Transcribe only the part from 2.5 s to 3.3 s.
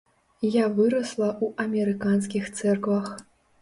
цэрквах.